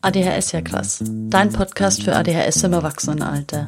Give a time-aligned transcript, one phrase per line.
[0.00, 1.02] ADHS ja krass.
[1.02, 3.66] Dein Podcast für ADHS im Erwachsenenalter.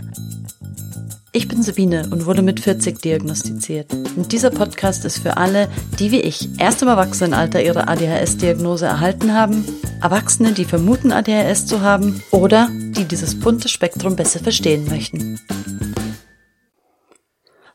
[1.33, 3.93] Ich bin Sabine und wurde mit 40 diagnostiziert.
[3.93, 9.35] Und dieser Podcast ist für alle, die wie ich erst im Erwachsenenalter ihre ADHS-Diagnose erhalten
[9.35, 9.64] haben,
[10.01, 15.41] Erwachsene, die vermuten, ADHS zu haben oder die dieses bunte Spektrum besser verstehen möchten.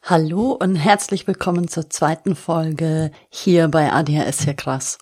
[0.01, 4.97] Hallo und herzlich willkommen zur zweiten Folge hier bei ADHS ja krass.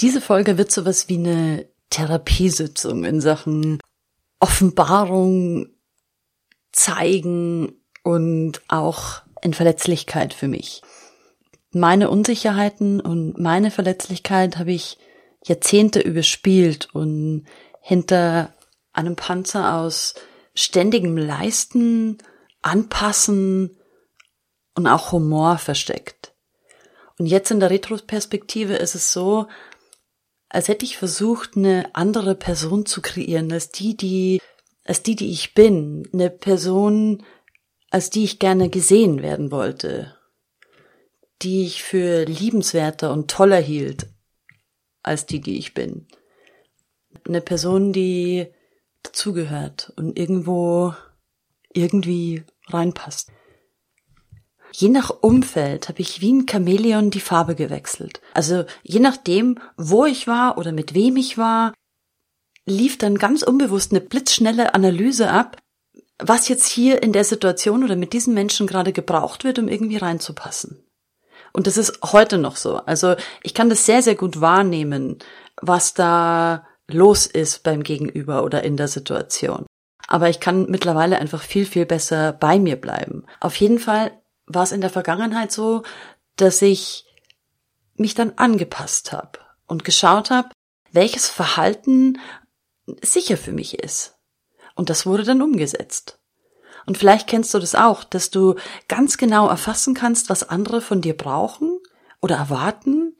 [0.00, 3.78] Diese Folge wird sowas wie eine Therapiesitzung in Sachen
[4.40, 5.68] Offenbarung
[6.72, 10.82] zeigen und auch in Verletzlichkeit für mich.
[11.70, 14.98] Meine Unsicherheiten und meine Verletzlichkeit habe ich
[15.44, 17.46] Jahrzehnte überspielt und
[17.80, 18.54] hinter
[18.92, 20.14] einem Panzer aus
[20.54, 22.18] ständigem Leisten,
[22.62, 23.76] Anpassen
[24.74, 26.34] und auch Humor versteckt.
[27.18, 29.46] Und jetzt in der Retroperspektive ist es so,
[30.52, 34.38] als hätte ich versucht, eine andere Person zu kreieren, als die, die,
[34.84, 37.24] als die, die ich bin, eine Person,
[37.90, 40.14] als die ich gerne gesehen werden wollte,
[41.40, 44.08] die ich für liebenswerter und toller hielt,
[45.02, 46.06] als die, die ich bin.
[47.26, 48.46] Eine Person, die
[49.02, 50.92] dazugehört und irgendwo
[51.72, 53.32] irgendwie reinpasst.
[54.72, 58.20] Je nach Umfeld habe ich wie ein Chamäleon die Farbe gewechselt.
[58.34, 61.74] Also je nachdem, wo ich war oder mit wem ich war,
[62.64, 65.58] lief dann ganz unbewusst eine blitzschnelle Analyse ab,
[66.18, 69.96] was jetzt hier in der Situation oder mit diesen Menschen gerade gebraucht wird, um irgendwie
[69.96, 70.84] reinzupassen.
[71.52, 72.76] Und das ist heute noch so.
[72.76, 75.18] Also ich kann das sehr, sehr gut wahrnehmen,
[75.60, 79.66] was da los ist beim Gegenüber oder in der Situation.
[80.08, 83.24] Aber ich kann mittlerweile einfach viel, viel besser bei mir bleiben.
[83.40, 84.12] Auf jeden Fall
[84.54, 85.82] war es in der Vergangenheit so,
[86.36, 87.06] dass ich
[87.94, 90.50] mich dann angepasst habe und geschaut habe,
[90.92, 92.18] welches Verhalten
[93.02, 94.18] sicher für mich ist.
[94.74, 96.18] Und das wurde dann umgesetzt.
[96.86, 98.56] Und vielleicht kennst du das auch, dass du
[98.88, 101.78] ganz genau erfassen kannst, was andere von dir brauchen
[102.20, 103.16] oder erwarten,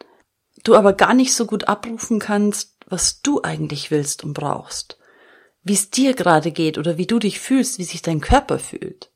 [0.64, 4.98] du aber gar nicht so gut abrufen kannst, was du eigentlich willst und brauchst,
[5.62, 9.11] wie es dir gerade geht oder wie du dich fühlst, wie sich dein Körper fühlt.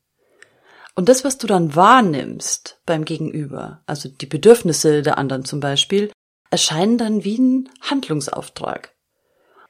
[0.97, 6.11] Und das, was du dann wahrnimmst beim Gegenüber, also die Bedürfnisse der anderen zum Beispiel,
[6.49, 8.95] erscheinen dann wie ein Handlungsauftrag.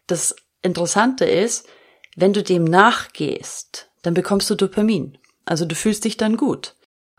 [0.08, 1.68] Das Interessante ist,
[2.16, 5.18] wenn du dem nachgehst, dann bekommst du Dopamin.
[5.44, 6.76] Also du fühlst dich dann gut.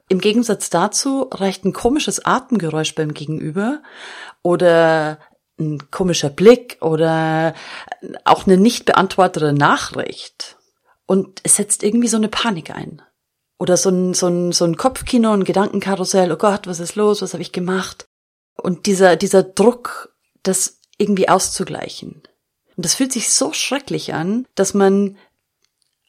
[0.08, 3.82] Im Gegensatz dazu reicht ein komisches Atemgeräusch beim Gegenüber
[4.40, 5.18] oder
[5.60, 7.52] ein komischer Blick oder
[8.24, 10.56] auch eine nicht beantwortete Nachricht.
[11.04, 13.02] Und es setzt irgendwie so eine Panik ein.
[13.58, 17.22] Oder so ein, so ein, so ein Kopfkino, ein Gedankenkarussell, oh Gott, was ist los,
[17.22, 18.06] was habe ich gemacht?
[18.54, 22.22] Und dieser, dieser Druck, das irgendwie auszugleichen.
[22.76, 25.16] Und das fühlt sich so schrecklich an, dass man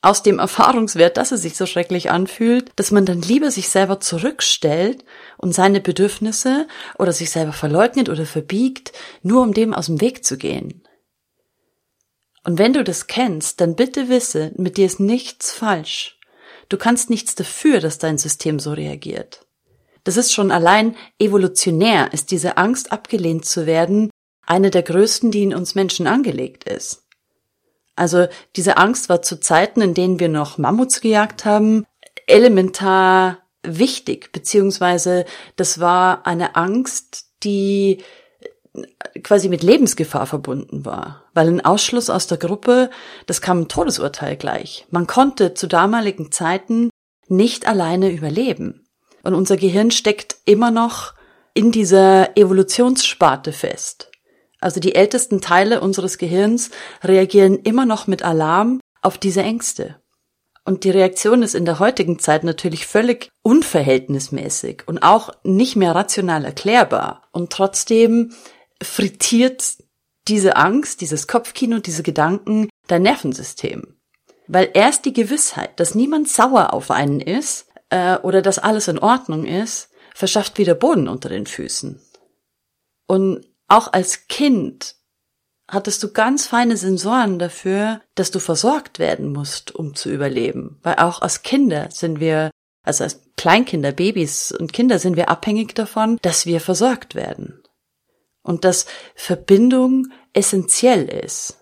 [0.01, 3.99] aus dem Erfahrungswert, dass es sich so schrecklich anfühlt, dass man dann lieber sich selber
[3.99, 5.03] zurückstellt
[5.37, 6.67] und seine Bedürfnisse
[6.97, 8.93] oder sich selber verleugnet oder verbiegt,
[9.23, 10.83] nur um dem aus dem Weg zu gehen.
[12.43, 16.18] Und wenn du das kennst, dann bitte wisse, mit dir ist nichts falsch.
[16.69, 19.45] Du kannst nichts dafür, dass dein System so reagiert.
[20.03, 24.09] Das ist schon allein evolutionär, ist diese Angst abgelehnt zu werden,
[24.45, 27.03] eine der größten, die in uns Menschen angelegt ist.
[27.95, 31.85] Also diese Angst war zu Zeiten, in denen wir noch Mammuts gejagt haben,
[32.27, 35.25] elementar wichtig, beziehungsweise
[35.57, 38.01] das war eine Angst, die
[39.23, 42.89] quasi mit Lebensgefahr verbunden war, weil ein Ausschluss aus der Gruppe,
[43.25, 44.85] das kam ein Todesurteil gleich.
[44.89, 46.89] Man konnte zu damaligen Zeiten
[47.27, 48.85] nicht alleine überleben.
[49.23, 51.13] Und unser Gehirn steckt immer noch
[51.53, 54.11] in dieser Evolutionssparte fest.
[54.61, 56.71] Also die ältesten Teile unseres Gehirns
[57.03, 60.01] reagieren immer noch mit Alarm auf diese Ängste.
[60.65, 65.95] Und die Reaktion ist in der heutigen Zeit natürlich völlig unverhältnismäßig und auch nicht mehr
[65.95, 67.23] rational erklärbar.
[67.31, 68.33] Und trotzdem
[68.81, 69.77] frittiert
[70.27, 73.95] diese Angst, dieses Kopfkino, diese Gedanken dein Nervensystem.
[74.47, 78.99] Weil erst die Gewissheit, dass niemand sauer auf einen ist äh, oder dass alles in
[78.99, 82.01] Ordnung ist, verschafft wieder Boden unter den Füßen.
[83.07, 84.95] Und auch als Kind
[85.67, 90.79] hattest du ganz feine Sensoren dafür, dass du versorgt werden musst, um zu überleben.
[90.81, 92.49] Weil auch als Kinder sind wir,
[92.83, 97.61] also als Kleinkinder, Babys und Kinder sind wir abhängig davon, dass wir versorgt werden
[98.43, 101.57] und dass Verbindung essentiell ist.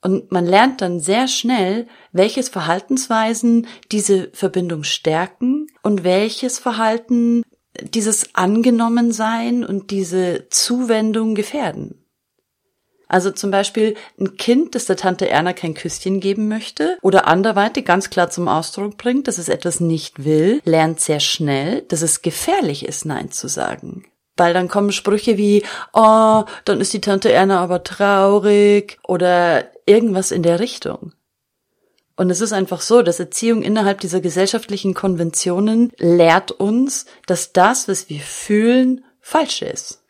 [0.00, 7.42] Und man lernt dann sehr schnell, welches Verhaltensweisen diese Verbindung stärken und welches Verhalten
[7.80, 12.04] dieses Angenommensein und diese Zuwendung gefährden.
[13.12, 17.84] Also zum Beispiel ein Kind, das der Tante Erna kein Küsschen geben möchte oder anderweitig
[17.84, 22.22] ganz klar zum Ausdruck bringt, dass es etwas nicht will, lernt sehr schnell, dass es
[22.22, 24.06] gefährlich ist, Nein zu sagen.
[24.42, 25.62] Weil dann kommen Sprüche wie,
[25.92, 31.12] oh, dann ist die Tante Erna aber traurig oder irgendwas in der Richtung.
[32.16, 37.86] Und es ist einfach so, dass Erziehung innerhalb dieser gesellschaftlichen Konventionen lehrt uns, dass das,
[37.86, 40.02] was wir fühlen, falsch ist.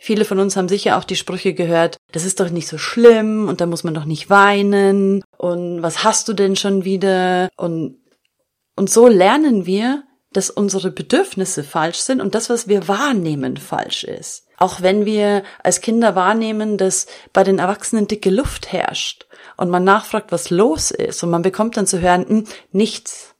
[0.00, 3.46] Viele von uns haben sicher auch die Sprüche gehört, das ist doch nicht so schlimm
[3.48, 7.98] und da muss man doch nicht weinen und was hast du denn schon wieder und,
[8.74, 10.02] und so lernen wir,
[10.38, 14.46] dass unsere Bedürfnisse falsch sind und das, was wir wahrnehmen, falsch ist.
[14.56, 19.26] Auch wenn wir als Kinder wahrnehmen, dass bei den Erwachsenen dicke Luft herrscht
[19.56, 23.34] und man nachfragt, was los ist und man bekommt dann zu hören, hm, nichts.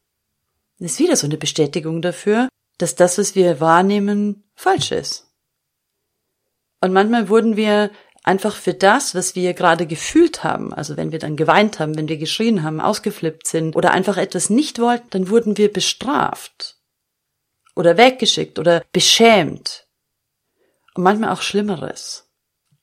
[0.81, 2.49] Das ist wieder so eine Bestätigung dafür,
[2.79, 5.31] dass das, was wir wahrnehmen, falsch ist.
[6.81, 7.93] Und manchmal wurden wir
[8.25, 12.09] einfach für das, was wir gerade gefühlt haben, also wenn wir dann geweint haben, wenn
[12.09, 16.75] wir geschrien haben, ausgeflippt sind oder einfach etwas nicht wollten, dann wurden wir bestraft
[17.79, 19.87] oder weggeschickt oder beschämt
[20.95, 22.29] und manchmal auch Schlimmeres.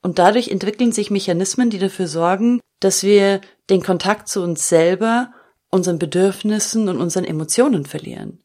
[0.02, 5.34] Und dadurch entwickeln sich Mechanismen, die dafür sorgen, dass wir den Kontakt zu uns selber,
[5.70, 8.42] unseren Bedürfnissen und unseren Emotionen verlieren,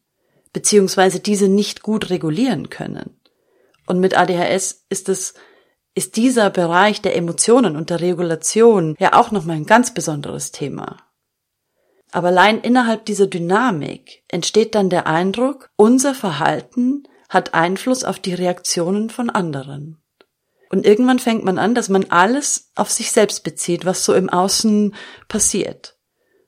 [0.51, 3.21] beziehungsweise diese nicht gut regulieren können.
[3.87, 5.35] Und mit ADHS ist es
[5.93, 10.97] ist dieser Bereich der Emotionen und der Regulation ja auch nochmal ein ganz besonderes Thema.
[12.11, 18.33] Aber allein innerhalb dieser Dynamik entsteht dann der Eindruck, unser Verhalten hat Einfluss auf die
[18.33, 20.01] Reaktionen von anderen.
[20.69, 24.29] Und irgendwann fängt man an, dass man alles auf sich selbst bezieht, was so im
[24.29, 24.95] Außen
[25.27, 25.97] passiert.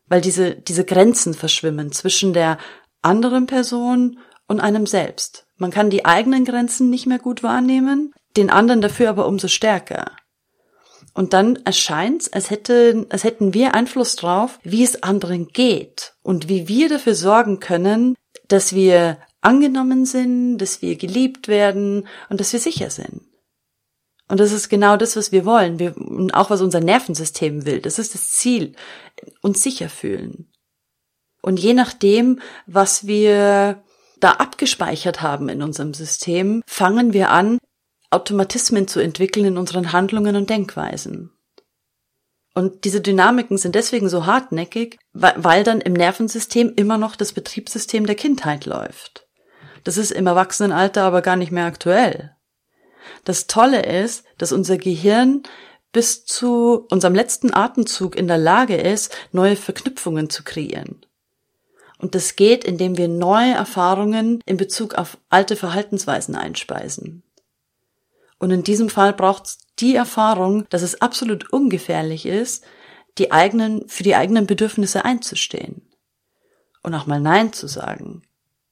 [0.07, 2.57] Weil diese, diese Grenzen verschwimmen zwischen der
[3.01, 5.47] anderen Person und einem selbst.
[5.57, 10.11] Man kann die eigenen Grenzen nicht mehr gut wahrnehmen, den anderen dafür aber umso stärker.
[11.13, 16.49] Und dann erscheint's, als, hätte, als hätten wir Einfluss drauf, wie es anderen geht und
[16.49, 18.15] wie wir dafür sorgen können,
[18.47, 23.21] dass wir angenommen sind, dass wir geliebt werden und dass wir sicher sind.
[24.27, 25.79] Und das ist genau das, was wir wollen.
[25.79, 27.81] Wir, und auch was unser Nervensystem will.
[27.81, 28.73] Das ist das Ziel.
[29.41, 30.51] Uns sicher fühlen.
[31.41, 33.83] Und je nachdem, was wir
[34.19, 37.59] da abgespeichert haben in unserem System, fangen wir an,
[38.13, 41.31] Automatismen zu entwickeln in unseren Handlungen und Denkweisen.
[42.53, 48.05] Und diese Dynamiken sind deswegen so hartnäckig, weil dann im Nervensystem immer noch das Betriebssystem
[48.05, 49.27] der Kindheit läuft.
[49.83, 52.35] Das ist im Erwachsenenalter aber gar nicht mehr aktuell.
[53.25, 55.43] Das Tolle ist, dass unser Gehirn
[55.91, 61.05] bis zu unserem letzten Atemzug in der Lage ist, neue Verknüpfungen zu kreieren.
[61.99, 67.23] Und das geht, indem wir neue Erfahrungen in Bezug auf alte Verhaltensweisen einspeisen.
[68.43, 72.65] Und in diesem Fall braucht es die Erfahrung, dass es absolut ungefährlich ist,
[73.17, 75.89] die eigenen, für die eigenen Bedürfnisse einzustehen.
[76.81, 78.23] Und auch mal Nein zu sagen.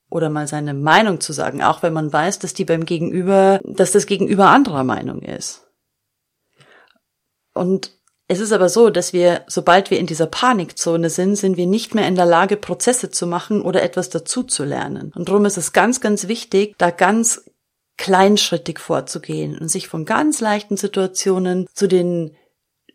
[0.10, 3.94] Oder mal seine Meinung zu sagen, auch wenn man weiß, dass die beim Gegenüber, dass
[3.94, 5.66] das Gegenüber anderer Meinung ist.
[7.54, 7.94] Und
[8.28, 11.96] es ist aber so, dass wir, sobald wir in dieser Panikzone sind, sind wir nicht
[11.96, 15.14] mehr in der Lage, Prozesse zu machen oder etwas dazu zu lernen.
[15.16, 17.46] Und darum ist es ganz, ganz wichtig, da ganz
[18.02, 22.36] kleinschrittig vorzugehen und sich von ganz leichten Situationen zu den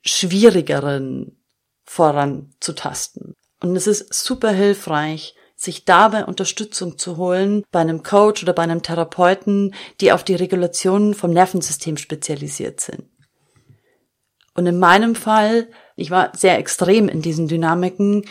[0.04, 1.40] schwierigeren
[1.84, 3.34] voranzutasten.
[3.60, 8.64] Und es ist super hilfreich, sich dabei Unterstützung zu holen bei einem Coach oder bei
[8.64, 13.04] einem Therapeuten, die auf die Regulation vom Nervensystem spezialisiert sind.
[14.54, 18.25] Und in meinem Fall, ich war sehr extrem in diesen Dynamiken,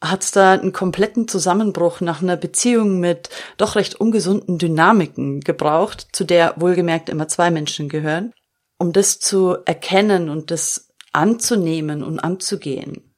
[0.00, 6.08] hat es da einen kompletten Zusammenbruch nach einer Beziehung mit doch recht ungesunden Dynamiken gebraucht,
[6.12, 8.32] zu der wohlgemerkt immer zwei Menschen gehören,
[8.78, 13.14] um das zu erkennen und das anzunehmen und anzugehen.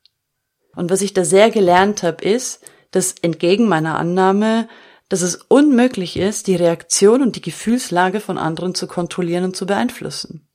[0.77, 4.69] Und was ich da sehr gelernt habe, ist, dass entgegen meiner Annahme,
[5.09, 9.67] dass es unmöglich ist, die Reaktion und die Gefühlslage von anderen zu kontrollieren und zu
[9.67, 10.49] beeinflussen.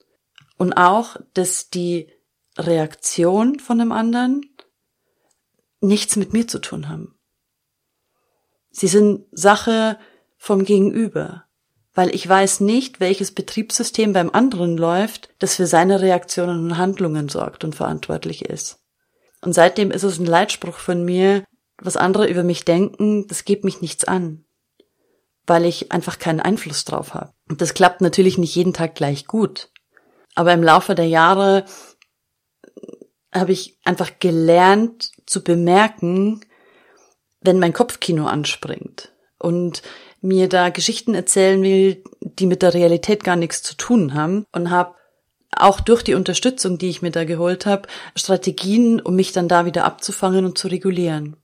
[0.58, 2.08] Und auch, dass die
[2.58, 4.53] Reaktion von dem anderen
[5.84, 7.16] nichts mit mir zu tun haben.
[8.72, 10.00] Sie sind Sache
[10.38, 11.46] vom Gegenüber,
[11.94, 17.30] weil ich weiß nicht, welches Betriebssystem beim anderen läuft, das für seine Reaktionen und Handlungen
[17.30, 18.80] sorgt und verantwortlich ist.
[19.42, 21.44] Und seitdem ist es ein Leitspruch von mir,
[21.78, 24.46] was andere über mich denken, das geht mich nichts an,
[25.46, 27.32] weil ich einfach keinen Einfluss drauf habe.
[27.50, 29.70] Und das klappt natürlich nicht jeden Tag gleich gut.
[30.36, 31.66] Aber im Laufe der Jahre
[33.34, 36.42] habe ich einfach gelernt zu bemerken,
[37.42, 39.82] wenn mein Kopfkino anspringt und
[40.22, 44.70] mir da Geschichten erzählen will, die mit der Realität gar nichts zu tun haben und
[44.70, 44.96] habe
[45.52, 49.66] auch durch die Unterstützung, die ich mir da geholt habe, Strategien, um mich dann da
[49.66, 51.36] wieder abzufangen und zu regulieren.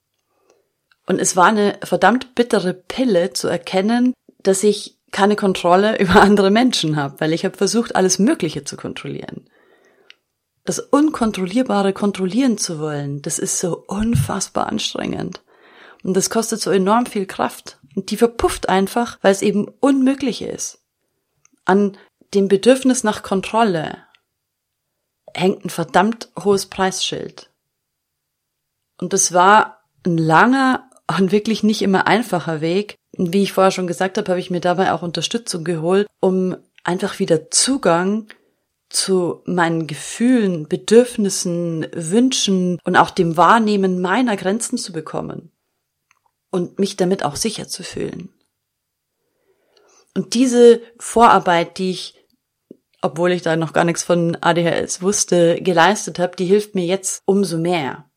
[1.05, 6.51] Und es war eine verdammt bittere Pille zu erkennen, dass ich keine Kontrolle über andere
[6.51, 9.49] Menschen habe, weil ich habe versucht, alles Mögliche zu kontrollieren.
[10.69, 15.41] Das Unkontrollierbare kontrollieren zu wollen, das ist so unfassbar anstrengend.
[16.03, 17.79] Und das kostet so enorm viel Kraft.
[17.95, 20.83] Und die verpufft einfach, weil es eben unmöglich ist.
[21.65, 21.97] An
[22.35, 23.97] dem Bedürfnis nach Kontrolle
[25.33, 27.49] hängt ein verdammt hohes Preisschild.
[29.01, 32.93] Und das war ein langer und wirklich nicht immer einfacher Weg.
[33.17, 37.17] Wie ich vorher schon gesagt habe, habe ich mir dabei auch Unterstützung geholt, um einfach
[37.17, 38.27] wieder Zugang
[38.89, 45.51] zu meinen Gefühlen, Bedürfnissen, Wünschen und auch dem Wahrnehmen meiner Grenzen zu bekommen
[46.49, 48.33] und mich damit auch sicher zu fühlen.
[50.15, 52.15] Und diese Vorarbeit, die ich,
[53.01, 57.21] obwohl ich da noch gar nichts von ADHS wusste, geleistet habe, die hilft mir jetzt
[57.25, 58.09] umso mehr.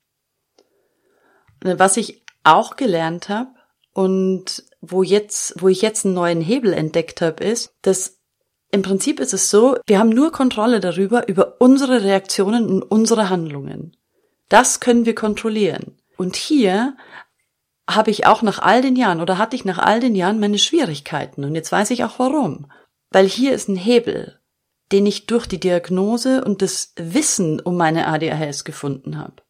[1.60, 3.50] Was ich auch gelernt habe
[3.92, 8.21] und wo jetzt, wo ich jetzt einen neuen Hebel entdeckt habe, ist, dass
[8.72, 13.28] im Prinzip ist es so, wir haben nur Kontrolle darüber, über unsere Reaktionen und unsere
[13.28, 13.94] Handlungen.
[14.48, 15.98] Das können wir kontrollieren.
[16.16, 16.96] Und hier
[17.88, 20.58] habe ich auch nach all den Jahren oder hatte ich nach all den Jahren meine
[20.58, 21.44] Schwierigkeiten.
[21.44, 22.70] Und jetzt weiß ich auch warum.
[23.10, 24.40] Weil hier ist ein Hebel,
[24.90, 29.41] den ich durch die Diagnose und das Wissen um meine ADHS gefunden habe.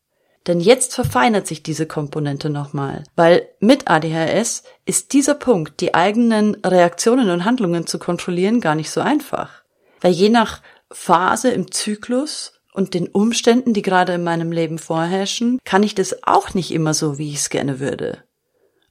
[0.47, 6.57] Denn jetzt verfeinert sich diese Komponente nochmal, weil mit ADHS ist dieser Punkt, die eigenen
[6.65, 9.63] Reaktionen und Handlungen zu kontrollieren, gar nicht so einfach.
[10.01, 15.59] Weil je nach Phase im Zyklus und den Umständen, die gerade in meinem Leben vorherrschen,
[15.65, 18.25] kann ich das auch nicht immer so, wie ich es gerne würde.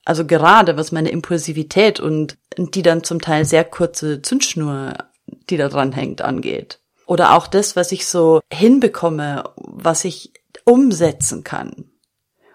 [0.06, 4.94] Also gerade was meine Impulsivität und die dann zum Teil sehr kurze Zündschnur,
[5.50, 6.80] die da dran hängt, angeht.
[7.06, 10.32] Oder auch das, was ich so hinbekomme, was ich
[10.72, 11.92] umsetzen kann.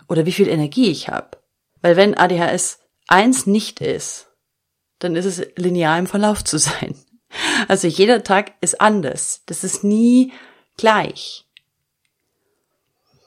[0.09, 1.37] Oder wie viel Energie ich habe.
[1.83, 4.29] Weil wenn ADHS eins nicht ist,
[5.01, 6.97] dann ist es linear im Verlauf zu sein.
[7.69, 9.43] Also jeder Tag ist anders.
[9.45, 10.33] Das ist nie
[10.79, 11.45] gleich.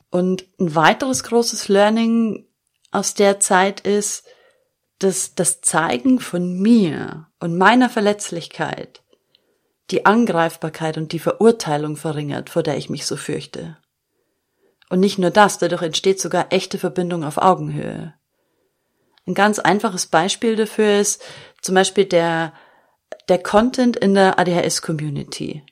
[0.10, 2.48] Und ein weiteres großes Learning
[2.90, 4.26] aus der Zeit ist,
[4.98, 9.04] dass das Zeigen von mir und meiner Verletzlichkeit
[9.92, 13.78] die Angreifbarkeit und die Verurteilung verringert, vor der ich mich so fürchte.
[14.90, 18.14] Und nicht nur das, dadurch entsteht sogar echte Verbindung auf Augenhöhe.
[19.28, 21.22] Ein ganz einfaches Beispiel dafür ist
[21.62, 22.54] zum Beispiel der,
[23.28, 25.64] der Content in der ADHS-Community.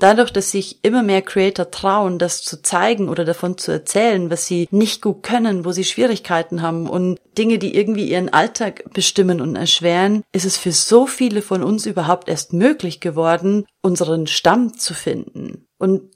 [0.00, 4.46] Dadurch, dass sich immer mehr Creator trauen, das zu zeigen oder davon zu erzählen, was
[4.46, 9.40] sie nicht gut können, wo sie Schwierigkeiten haben und Dinge, die irgendwie ihren Alltag bestimmen
[9.40, 14.76] und erschweren, ist es für so viele von uns überhaupt erst möglich geworden, unseren Stamm
[14.76, 15.68] zu finden.
[15.78, 16.10] Und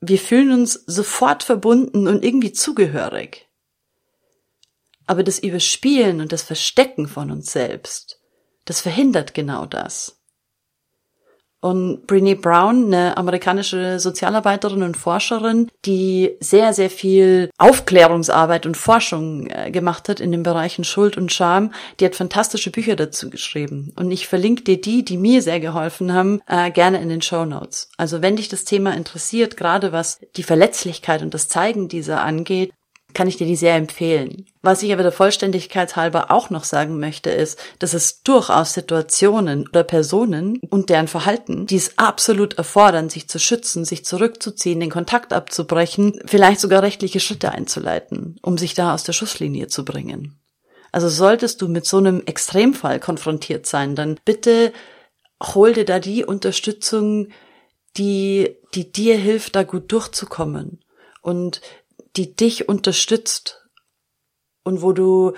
[0.00, 3.48] wir fühlen uns sofort verbunden und irgendwie zugehörig.
[5.06, 8.20] Aber das Überspielen und das Verstecken von uns selbst,
[8.64, 10.17] das verhindert genau das.
[11.60, 19.48] Und Brene Brown, eine amerikanische Sozialarbeiterin und Forscherin, die sehr, sehr viel Aufklärungsarbeit und Forschung
[19.48, 23.92] äh, gemacht hat in den Bereichen Schuld und Scham, die hat fantastische Bücher dazu geschrieben.
[23.96, 27.44] Und ich verlinke dir die, die mir sehr geholfen haben, äh, gerne in den Show
[27.44, 27.90] Notes.
[27.96, 32.72] Also wenn dich das Thema interessiert, gerade was die Verletzlichkeit und das Zeigen dieser angeht,
[33.14, 34.46] kann ich dir die sehr empfehlen.
[34.62, 39.66] Was ich aber der Vollständigkeit halber auch noch sagen möchte, ist, dass es durchaus Situationen
[39.66, 44.90] oder Personen und deren Verhalten, die es absolut erfordern, sich zu schützen, sich zurückzuziehen, den
[44.90, 50.38] Kontakt abzubrechen, vielleicht sogar rechtliche Schritte einzuleiten, um sich da aus der Schusslinie zu bringen.
[50.92, 54.72] Also solltest du mit so einem Extremfall konfrontiert sein, dann bitte
[55.42, 57.28] hol dir da die Unterstützung,
[57.96, 60.80] die, die dir hilft, da gut durchzukommen.
[61.22, 61.60] Und
[62.18, 63.64] die dich unterstützt
[64.64, 65.32] und wo du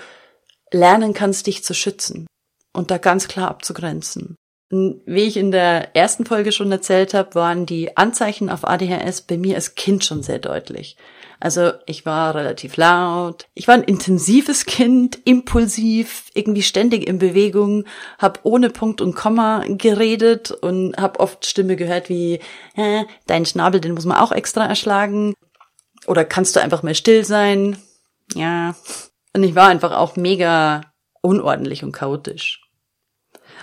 [0.71, 2.27] lernen kannst, dich zu schützen
[2.73, 4.35] und da ganz klar abzugrenzen.
[4.71, 9.37] Wie ich in der ersten Folge schon erzählt habe, waren die Anzeichen auf ADHS bei
[9.37, 10.95] mir als Kind schon sehr deutlich.
[11.41, 17.85] Also ich war relativ laut, ich war ein intensives Kind, impulsiv, irgendwie ständig in Bewegung,
[18.17, 22.39] habe ohne Punkt und Komma geredet und habe oft Stimme gehört wie,
[22.75, 25.33] äh, dein Schnabel, den muss man auch extra erschlagen.
[26.07, 27.77] Oder kannst du einfach mal still sein?
[28.33, 28.75] Ja.
[29.33, 30.81] Und ich war einfach auch mega
[31.21, 32.61] unordentlich und chaotisch.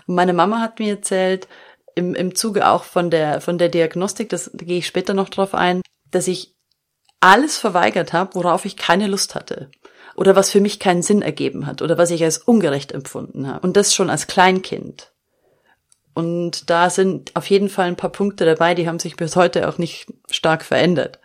[0.06, 1.48] Und meine Mama hat mir erzählt,
[1.94, 5.28] im, im Zuge auch von der, von der Diagnostik, das da gehe ich später noch
[5.28, 6.54] drauf ein, dass ich
[7.20, 9.70] alles verweigert habe, worauf ich keine Lust hatte.
[10.14, 11.82] Oder was für mich keinen Sinn ergeben hat.
[11.82, 13.66] Oder was ich als ungerecht empfunden habe.
[13.66, 15.12] Und das schon als Kleinkind.
[16.14, 19.68] Und da sind auf jeden Fall ein paar Punkte dabei, die haben sich bis heute
[19.68, 21.20] auch nicht stark verändert.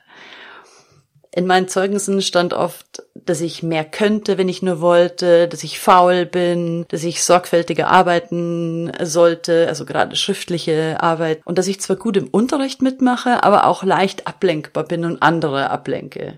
[1.35, 5.79] In meinen Zeugnissen stand oft, dass ich mehr könnte, wenn ich nur wollte, dass ich
[5.79, 11.95] faul bin, dass ich sorgfältiger arbeiten sollte, also gerade schriftliche Arbeit, und dass ich zwar
[11.95, 16.37] gut im Unterricht mitmache, aber auch leicht ablenkbar bin und andere ablenke.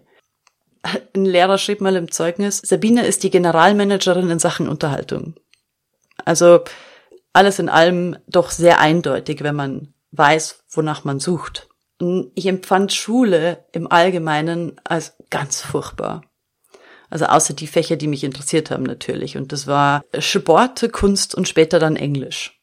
[1.13, 5.35] Ein Lehrer schrieb mal im Zeugnis, Sabine ist die Generalmanagerin in Sachen Unterhaltung.
[6.23, 6.61] Also
[7.33, 11.67] alles in allem doch sehr eindeutig, wenn man weiß, wonach man sucht.
[11.99, 16.23] Ich empfand Schule im Allgemeinen als ganz furchtbar.
[17.09, 19.37] Also außer die Fächer, die mich interessiert haben natürlich.
[19.37, 22.59] Und das war Sport, Kunst und später dann Englisch.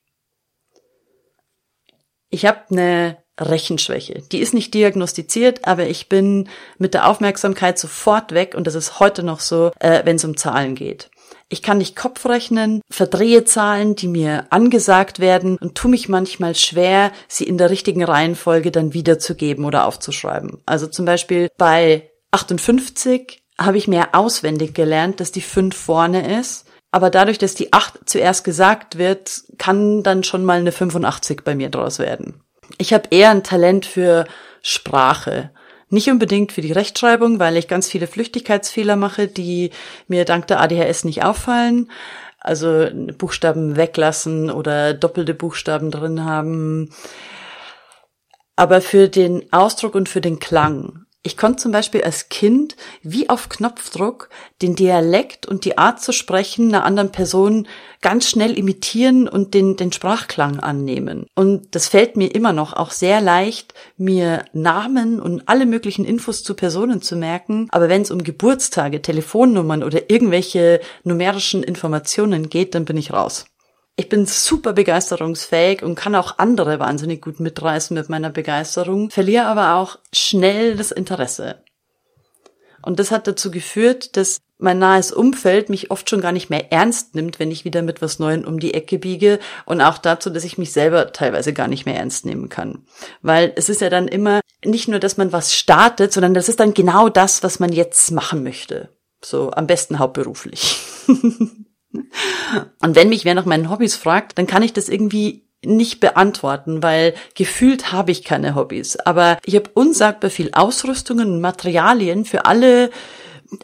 [2.28, 4.22] Ich habe eine Rechenschwäche.
[4.30, 6.48] Die ist nicht diagnostiziert, aber ich bin
[6.78, 10.36] mit der Aufmerksamkeit sofort weg und das ist heute noch so, äh, wenn es um
[10.36, 11.10] Zahlen geht.
[11.48, 16.54] Ich kann nicht Kopf rechnen, verdrehe Zahlen, die mir angesagt werden und tu mich manchmal
[16.54, 20.62] schwer, sie in der richtigen Reihenfolge dann wiederzugeben oder aufzuschreiben.
[20.66, 26.66] Also zum Beispiel bei 58 habe ich mehr auswendig gelernt, dass die 5 vorne ist.
[26.90, 31.54] Aber dadurch, dass die 8 zuerst gesagt wird, kann dann schon mal eine 85 bei
[31.54, 32.42] mir draus werden.
[32.78, 34.26] Ich habe eher ein Talent für
[34.62, 35.50] Sprache.
[35.92, 39.72] Nicht unbedingt für die Rechtschreibung, weil ich ganz viele Flüchtigkeitsfehler mache, die
[40.08, 41.90] mir dank der ADHS nicht auffallen.
[42.40, 46.88] Also Buchstaben weglassen oder doppelte Buchstaben drin haben.
[48.56, 51.04] Aber für den Ausdruck und für den Klang.
[51.24, 54.28] Ich konnte zum Beispiel als Kind wie auf Knopfdruck
[54.60, 57.68] den Dialekt und die Art zu sprechen einer anderen Person
[58.00, 61.26] ganz schnell imitieren und den, den Sprachklang annehmen.
[61.36, 66.42] Und das fällt mir immer noch auch sehr leicht, mir Namen und alle möglichen Infos
[66.42, 67.68] zu Personen zu merken.
[67.70, 73.44] Aber wenn es um Geburtstage, Telefonnummern oder irgendwelche numerischen Informationen geht, dann bin ich raus.
[73.96, 79.44] Ich bin super begeisterungsfähig und kann auch andere wahnsinnig gut mitreißen mit meiner Begeisterung, verliere
[79.44, 81.62] aber auch schnell das Interesse.
[82.80, 86.72] Und das hat dazu geführt, dass mein nahes Umfeld mich oft schon gar nicht mehr
[86.72, 90.30] ernst nimmt, wenn ich wieder mit was Neuem um die Ecke biege und auch dazu,
[90.30, 92.86] dass ich mich selber teilweise gar nicht mehr ernst nehmen kann.
[93.22, 96.60] Weil es ist ja dann immer nicht nur, dass man was startet, sondern das ist
[96.60, 98.88] dann genau das, was man jetzt machen möchte.
[99.22, 100.80] So am besten hauptberuflich.
[101.92, 106.82] Und wenn mich wer nach meinen Hobbys fragt, dann kann ich das irgendwie nicht beantworten,
[106.82, 108.96] weil gefühlt habe ich keine Hobbys.
[108.96, 112.90] Aber ich habe unsagbar viel Ausrüstungen und Materialien für alle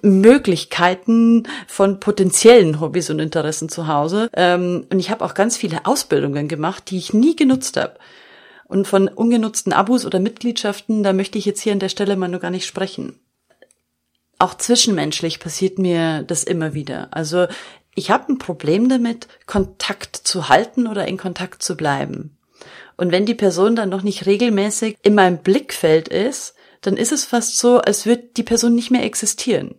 [0.03, 4.29] Möglichkeiten von potenziellen Hobbys und Interessen zu Hause.
[4.35, 7.95] Ähm, und ich habe auch ganz viele Ausbildungen gemacht, die ich nie genutzt habe.
[8.67, 12.29] Und von ungenutzten Abos oder Mitgliedschaften, da möchte ich jetzt hier an der Stelle mal
[12.29, 13.19] nur gar nicht sprechen.
[14.39, 17.09] Auch zwischenmenschlich passiert mir das immer wieder.
[17.11, 17.47] Also
[17.99, 22.39] ich habe ein Problem damit, Kontakt zu halten oder in Kontakt zu bleiben.
[22.97, 27.25] Und wenn die Person dann noch nicht regelmäßig in meinem Blickfeld ist, dann ist es
[27.25, 29.75] fast so, als würde die Person nicht mehr existieren.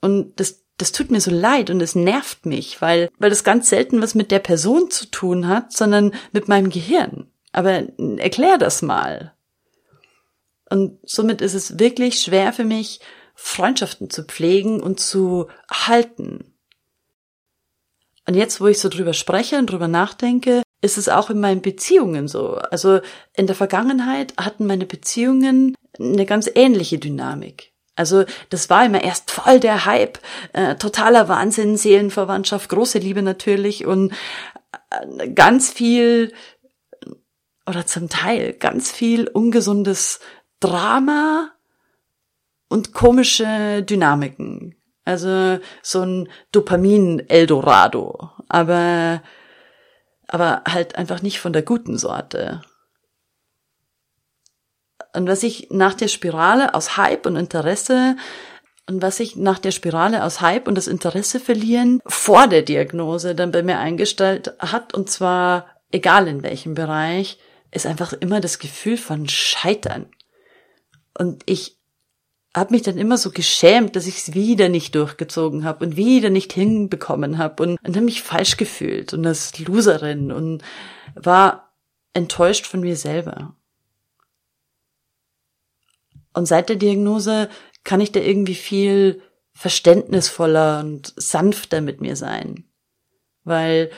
[0.00, 3.70] Und das, das tut mir so leid und es nervt mich, weil, weil das ganz
[3.70, 7.30] selten was mit der Person zu tun hat, sondern mit meinem Gehirn.
[7.52, 7.82] Aber
[8.18, 9.32] erklär das mal.
[10.68, 13.00] Und somit ist es wirklich schwer für mich,
[13.34, 16.55] Freundschaften zu pflegen und zu halten.
[18.26, 21.62] Und jetzt, wo ich so drüber spreche und drüber nachdenke, ist es auch in meinen
[21.62, 22.56] Beziehungen so.
[22.56, 23.00] Also
[23.34, 27.72] in der Vergangenheit hatten meine Beziehungen eine ganz ähnliche Dynamik.
[27.94, 30.18] Also das war immer erst voll der Hype,
[30.52, 34.12] äh, totaler Wahnsinn, Seelenverwandtschaft, große Liebe natürlich und
[34.90, 36.32] äh, ganz viel
[37.66, 40.20] oder zum Teil ganz viel ungesundes
[40.60, 41.52] Drama
[42.68, 44.75] und komische Dynamiken.
[45.06, 48.30] Also so ein Dopamin-Eldorado.
[48.48, 49.22] Aber,
[50.26, 52.60] aber halt einfach nicht von der guten Sorte.
[55.14, 58.16] Und was ich nach der Spirale aus Hype und Interesse
[58.88, 63.34] und was sich nach der Spirale aus Hype und das Interesse verlieren vor der Diagnose
[63.34, 67.38] dann bei mir eingestellt hat, und zwar egal in welchem Bereich,
[67.70, 70.06] ist einfach immer das Gefühl von Scheitern.
[71.16, 71.75] Und ich
[72.56, 76.30] habe mich dann immer so geschämt, dass ich es wieder nicht durchgezogen habe und wieder
[76.30, 80.62] nicht hinbekommen habe und, und habe mich falsch gefühlt und als Loserin und
[81.14, 81.74] war
[82.14, 83.54] enttäuscht von mir selber.
[86.32, 87.50] Und seit der Diagnose
[87.84, 92.64] kann ich da irgendwie viel verständnisvoller und sanfter mit mir sein,
[93.44, 93.90] weil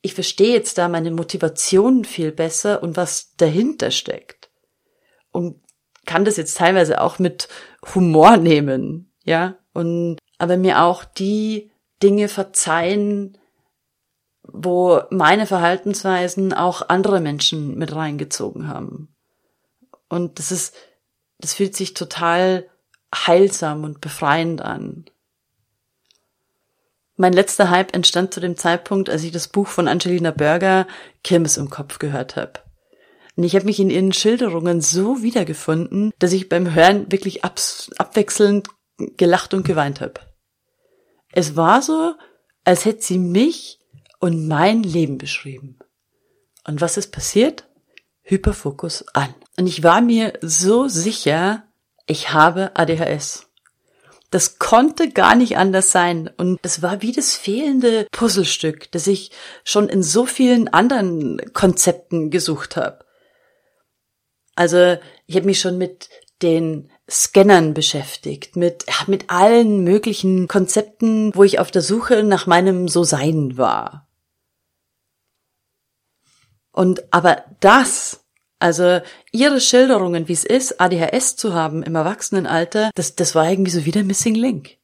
[0.00, 4.50] ich verstehe jetzt da meine Motivation viel besser und was dahinter steckt.
[5.30, 5.61] Und
[6.06, 7.48] kann das jetzt teilweise auch mit
[7.94, 11.70] Humor nehmen, ja, und aber mir auch die
[12.02, 13.38] Dinge verzeihen,
[14.42, 19.14] wo meine Verhaltensweisen auch andere Menschen mit reingezogen haben.
[20.08, 20.74] Und das ist,
[21.38, 22.68] das fühlt sich total
[23.14, 25.04] heilsam und befreiend an.
[27.16, 30.86] Mein letzter Hype entstand zu dem Zeitpunkt, als ich das Buch von Angelina Berger
[31.22, 32.54] Kirmes im Kopf gehört habe.
[33.36, 38.68] Und ich habe mich in ihren Schilderungen so wiedergefunden, dass ich beim Hören wirklich abwechselnd
[39.16, 40.20] gelacht und geweint habe.
[41.32, 42.14] Es war so,
[42.64, 43.80] als hätte sie mich
[44.20, 45.78] und mein Leben beschrieben.
[46.66, 47.68] Und was ist passiert?
[48.22, 49.34] Hyperfokus an.
[49.58, 51.64] Und ich war mir so sicher,
[52.06, 53.48] ich habe ADHS.
[54.30, 56.30] Das konnte gar nicht anders sein.
[56.36, 59.30] Und das war wie das fehlende Puzzlestück, das ich
[59.64, 63.04] schon in so vielen anderen Konzepten gesucht habe.
[64.54, 66.08] Also ich habe mich schon mit
[66.42, 72.88] den Scannern beschäftigt, mit, mit allen möglichen Konzepten, wo ich auf der Suche nach meinem
[72.88, 74.08] So-Sein war.
[76.72, 78.24] Und aber das,
[78.58, 83.70] also ihre Schilderungen, wie es ist, ADHS zu haben im Erwachsenenalter, das, das war irgendwie
[83.70, 84.78] so wie der Missing Link.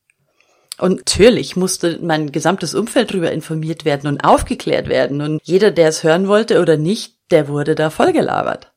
[0.78, 5.22] Und natürlich musste mein gesamtes Umfeld darüber informiert werden und aufgeklärt werden.
[5.22, 8.72] Und jeder, der es hören wollte oder nicht, der wurde da vollgelabert.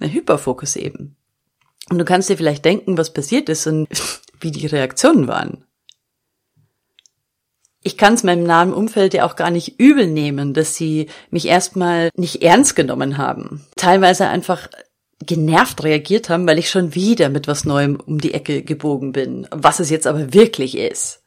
[0.00, 1.16] Ein Hyperfokus eben.
[1.90, 3.88] Und du kannst dir vielleicht denken, was passiert ist und
[4.40, 5.64] wie die Reaktionen waren.
[7.82, 11.46] Ich kann es meinem nahen Umfeld ja auch gar nicht übel nehmen, dass sie mich
[11.46, 13.64] erstmal nicht ernst genommen haben.
[13.76, 14.68] Teilweise einfach
[15.24, 19.46] genervt reagiert haben, weil ich schon wieder mit was Neuem um die Ecke gebogen bin,
[19.50, 21.22] was es jetzt aber wirklich ist.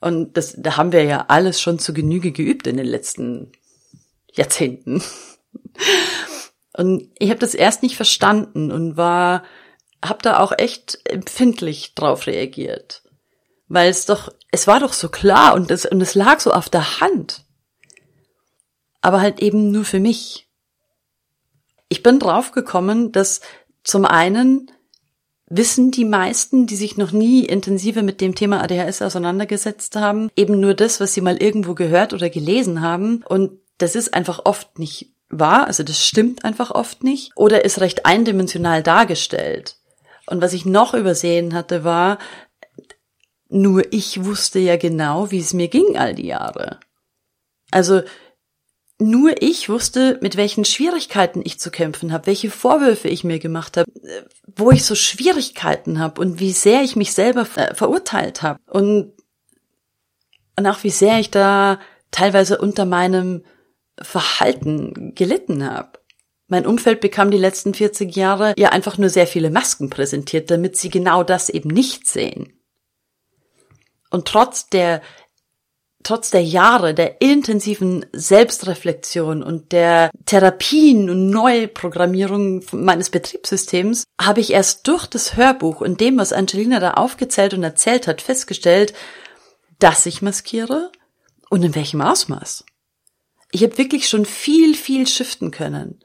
[0.00, 3.52] Und das, da haben wir ja alles schon zu Genüge geübt in den letzten
[4.32, 5.02] Jahrzehnten.
[6.76, 9.42] Und ich habe das erst nicht verstanden und war
[10.04, 13.02] habe da auch echt empfindlich drauf reagiert.
[13.68, 16.68] Weil es doch, es war doch so klar und es, und es lag so auf
[16.68, 17.44] der Hand.
[19.00, 20.48] Aber halt eben nur für mich.
[21.88, 23.40] Ich bin drauf gekommen, dass
[23.84, 24.70] zum einen
[25.48, 30.58] wissen die meisten, die sich noch nie intensiver mit dem Thema ADHS auseinandergesetzt haben, eben
[30.58, 33.22] nur das, was sie mal irgendwo gehört oder gelesen haben.
[33.28, 37.80] Und das ist einfach oft nicht wahr, also das stimmt einfach oft nicht, oder ist
[37.80, 39.76] recht eindimensional dargestellt.
[40.26, 42.18] Und was ich noch übersehen hatte, war,
[43.48, 46.80] nur ich wusste ja genau, wie es mir ging all die Jahre.
[47.70, 48.02] Also
[48.98, 53.76] nur ich wusste, mit welchen Schwierigkeiten ich zu kämpfen habe, welche Vorwürfe ich mir gemacht
[53.76, 53.90] habe,
[54.56, 59.12] wo ich so Schwierigkeiten habe und wie sehr ich mich selber verurteilt habe und,
[60.56, 61.78] und auch wie sehr ich da
[62.10, 63.44] teilweise unter meinem
[64.00, 65.98] Verhalten gelitten habe.
[66.48, 70.76] Mein Umfeld bekam die letzten 40 Jahre ja einfach nur sehr viele Masken präsentiert, damit
[70.76, 72.52] sie genau das eben nicht sehen.
[74.10, 75.02] Und trotz der
[76.06, 84.52] trotz der Jahre der intensiven Selbstreflexion und der Therapien und Neuprogrammierung meines Betriebssystems habe ich
[84.52, 88.94] erst durch das Hörbuch und dem, was Angelina da aufgezählt und erzählt hat, festgestellt,
[89.80, 90.92] dass ich maskiere
[91.50, 92.64] und in welchem Ausmaß.
[93.52, 96.00] Ich habe wirklich schon viel, viel shiften können.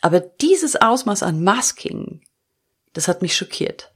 [0.00, 2.20] Aber dieses Ausmaß an Masking,
[2.92, 3.92] das hat mich schockiert.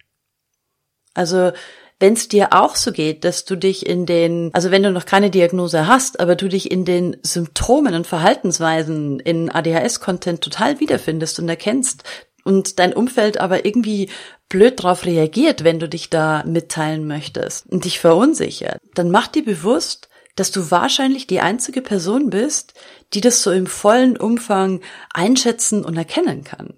[1.15, 1.53] Also,
[2.01, 5.05] wenn es dir auch so geht, dass du dich in den, also wenn du noch
[5.05, 11.41] keine Diagnose hast, aber du dich in den Symptomen und Verhaltensweisen in ADHS-Content total wiederfindest
[11.41, 12.05] und erkennst
[12.45, 14.11] und dein Umfeld aber irgendwie
[14.49, 19.45] blöd drauf reagiert, wenn du dich da mitteilen möchtest und dich verunsichert, dann mach dir
[19.45, 20.09] bewusst,
[20.39, 22.75] dass du wahrscheinlich die einzige Person bist,
[23.13, 24.81] die das so im vollen Umfang
[25.13, 26.75] einschätzen und erkennen kann.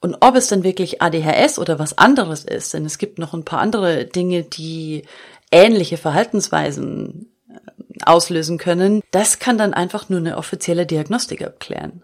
[0.00, 3.44] Und ob es dann wirklich ADHS oder was anderes ist, denn es gibt noch ein
[3.44, 5.04] paar andere Dinge, die
[5.50, 12.02] ähnliche Verhaltensweisen äh, auslösen können, das kann dann einfach nur eine offizielle Diagnostik abklären.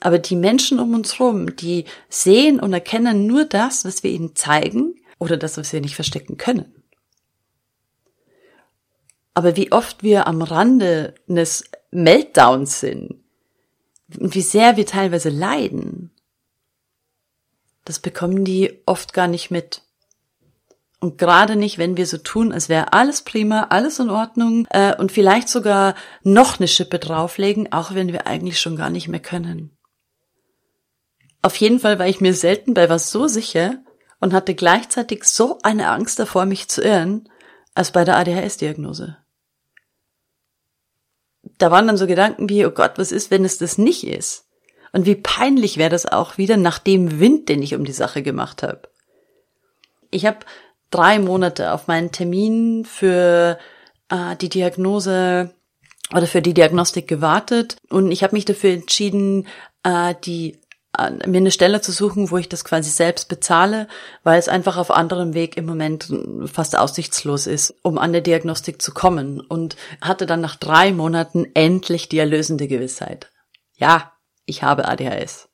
[0.00, 4.36] Aber die Menschen um uns herum, die sehen und erkennen nur das, was wir ihnen
[4.36, 6.85] zeigen oder das, was wir nicht verstecken können.
[9.36, 13.22] Aber wie oft wir am Rande eines Meltdowns sind
[14.18, 16.10] und wie sehr wir teilweise leiden,
[17.84, 19.82] das bekommen die oft gar nicht mit.
[21.00, 24.96] Und gerade nicht, wenn wir so tun, als wäre alles prima, alles in Ordnung äh,
[24.96, 29.20] und vielleicht sogar noch eine Schippe drauflegen, auch wenn wir eigentlich schon gar nicht mehr
[29.20, 29.76] können.
[31.42, 33.84] Auf jeden Fall war ich mir selten bei was so sicher
[34.18, 37.28] und hatte gleichzeitig so eine Angst davor, mich zu irren,
[37.74, 39.18] als bei der ADHS-Diagnose
[41.58, 44.44] da waren dann so Gedanken wie, oh Gott, was ist, wenn es das nicht ist?
[44.92, 48.22] Und wie peinlich wäre das auch wieder nach dem Wind, den ich um die Sache
[48.22, 48.82] gemacht habe.
[50.10, 50.38] Ich habe
[50.90, 53.58] drei Monate auf meinen Termin für
[54.08, 55.52] äh, die Diagnose
[56.12, 59.46] oder für die Diagnostik gewartet und ich habe mich dafür entschieden,
[59.82, 60.60] äh, die
[61.26, 63.88] mir eine Stelle zu suchen, wo ich das quasi selbst bezahle,
[64.22, 66.12] weil es einfach auf anderem Weg im Moment
[66.46, 71.46] fast aussichtslos ist, um an der Diagnostik zu kommen und hatte dann nach drei Monaten
[71.54, 73.30] endlich die erlösende Gewissheit.
[73.76, 74.12] Ja,
[74.46, 75.48] ich habe ADHS.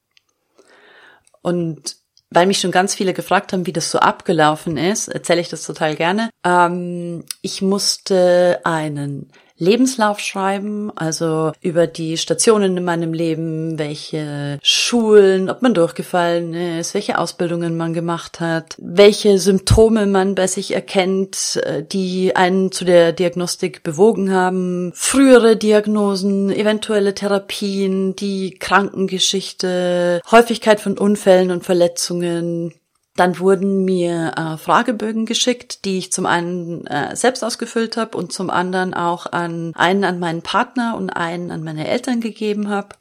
[1.42, 1.96] Und
[2.30, 5.64] weil mich schon ganz viele gefragt haben, wie das so abgelaufen ist, erzähle ich das
[5.64, 6.30] total gerne.
[6.44, 15.50] Ähm, ich musste einen Lebenslauf schreiben, also über die Stationen in meinem Leben, welche Schulen,
[15.50, 21.60] ob man durchgefallen ist, welche Ausbildungen man gemacht hat, welche Symptome man bei sich erkennt,
[21.64, 30.80] äh, die einen zu der Diagnostik bewogen haben, frühere Diagnosen, eventuelle Therapien, die Krankengeschichte, Häufigkeit
[30.80, 32.74] von Unfällen und Verletzungen,
[33.16, 38.32] dann wurden mir äh, Fragebögen geschickt, die ich zum einen äh, selbst ausgefüllt habe und
[38.32, 42.96] zum anderen auch an einen an meinen Partner und einen an meine Eltern gegeben habe.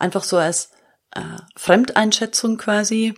[0.00, 0.70] Einfach so als
[1.12, 1.20] äh,
[1.56, 3.14] Fremdeinschätzung quasi.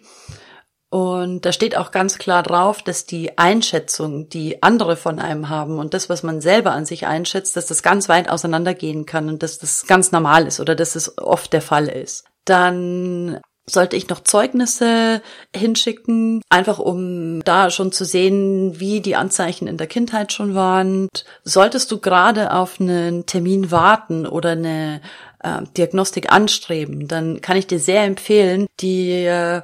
[0.89, 5.79] Und da steht auch ganz klar drauf, dass die Einschätzung, die andere von einem haben
[5.79, 9.43] und das, was man selber an sich einschätzt, dass das ganz weit auseinandergehen kann und
[9.43, 12.25] dass das ganz normal ist oder dass es oft der Fall ist.
[12.45, 15.23] Dann sollte ich noch Zeugnisse
[15.55, 21.09] hinschicken, einfach um da schon zu sehen, wie die Anzeichen in der Kindheit schon waren.
[21.45, 25.01] Solltest du gerade auf einen Termin warten oder eine
[25.43, 29.63] äh, Diagnostik anstreben, dann kann ich dir sehr empfehlen, die äh,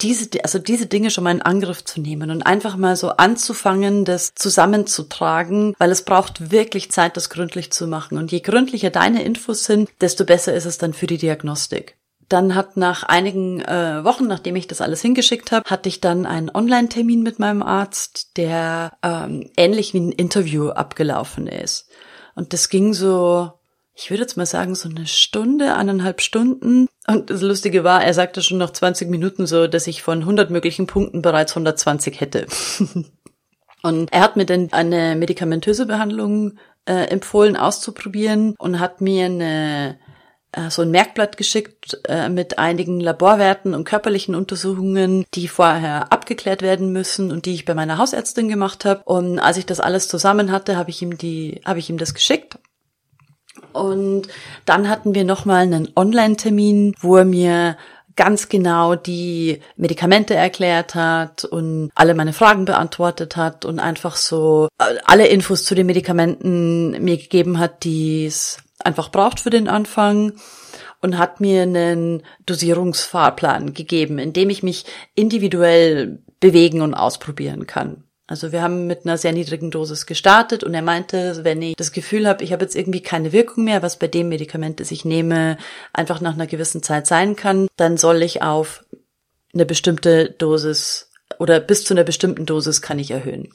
[0.00, 4.04] diese, also diese Dinge schon mal in Angriff zu nehmen und einfach mal so anzufangen,
[4.04, 8.18] das zusammenzutragen, weil es braucht wirklich Zeit, das gründlich zu machen.
[8.18, 11.95] Und je gründlicher deine Infos sind, desto besser ist es dann für die Diagnostik.
[12.28, 16.26] Dann hat nach einigen äh, Wochen, nachdem ich das alles hingeschickt habe, hatte ich dann
[16.26, 21.88] einen Online-Termin mit meinem Arzt, der ähm, ähnlich wie ein Interview abgelaufen ist.
[22.34, 23.52] Und das ging so,
[23.94, 26.88] ich würde jetzt mal sagen, so eine Stunde, eineinhalb Stunden.
[27.06, 30.50] Und das Lustige war, er sagte schon nach 20 Minuten so, dass ich von 100
[30.50, 32.46] möglichen Punkten bereits 120 hätte.
[33.82, 39.98] und er hat mir dann eine medikamentöse Behandlung äh, empfohlen auszuprobieren und hat mir eine
[40.70, 46.92] so ein Merkblatt geschickt äh, mit einigen Laborwerten und körperlichen Untersuchungen, die vorher abgeklärt werden
[46.92, 49.02] müssen und die ich bei meiner Hausärztin gemacht habe.
[49.04, 52.14] Und als ich das alles zusammen hatte, habe ich ihm die, habe ich ihm das
[52.14, 52.58] geschickt.
[53.72, 54.28] Und
[54.64, 57.76] dann hatten wir nochmal einen Online-Termin, wo er mir
[58.16, 64.68] ganz genau die Medikamente erklärt hat und alle meine Fragen beantwortet hat und einfach so
[64.78, 69.68] äh, alle Infos zu den Medikamenten mir gegeben hat, die es einfach braucht für den
[69.68, 70.32] Anfang
[71.00, 74.84] und hat mir einen Dosierungsfahrplan gegeben, in dem ich mich
[75.14, 78.04] individuell bewegen und ausprobieren kann.
[78.28, 81.92] Also wir haben mit einer sehr niedrigen Dosis gestartet und er meinte, wenn ich das
[81.92, 85.04] Gefühl habe, ich habe jetzt irgendwie keine Wirkung mehr, was bei dem Medikament, das ich
[85.04, 85.58] nehme,
[85.92, 88.84] einfach nach einer gewissen Zeit sein kann, dann soll ich auf
[89.54, 93.48] eine bestimmte Dosis oder bis zu einer bestimmten Dosis kann ich erhöhen.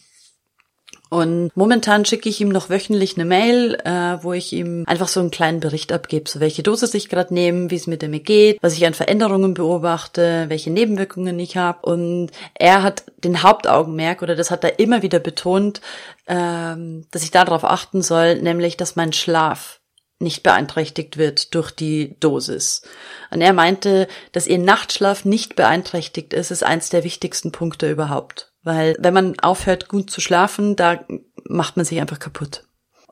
[1.11, 5.19] Und momentan schicke ich ihm noch wöchentlich eine Mail, äh, wo ich ihm einfach so
[5.19, 8.57] einen kleinen Bericht abgebe, so welche Dosis ich gerade nehme, wie es mit mir geht,
[8.61, 11.79] was ich an Veränderungen beobachte, welche Nebenwirkungen ich habe.
[11.81, 15.81] Und er hat den Hauptaugenmerk, oder das hat er immer wieder betont,
[16.27, 19.81] ähm, dass ich darauf achten soll, nämlich, dass mein Schlaf
[20.19, 22.83] nicht beeinträchtigt wird durch die Dosis.
[23.31, 28.50] Und er meinte, dass ihr Nachtschlaf nicht beeinträchtigt ist, ist eins der wichtigsten Punkte überhaupt.
[28.63, 30.99] Weil wenn man aufhört, gut zu schlafen, da
[31.45, 32.63] macht man sich einfach kaputt.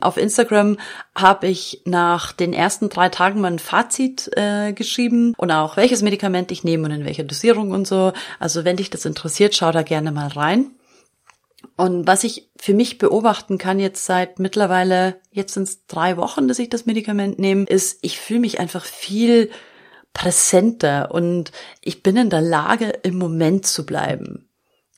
[0.02, 0.78] Auf Instagram
[1.14, 6.02] habe ich nach den ersten drei Tagen mal ein Fazit äh, geschrieben und auch welches
[6.02, 8.14] Medikament ich nehme und in welcher Dosierung und so.
[8.40, 10.72] Also wenn dich das interessiert, schau da gerne mal rein.
[11.76, 16.48] Und was ich für mich beobachten kann jetzt seit mittlerweile, jetzt sind es drei Wochen,
[16.48, 19.50] dass ich das Medikament nehme, ist, ich fühle mich einfach viel
[20.14, 24.49] präsenter und ich bin in der Lage, im Moment zu bleiben.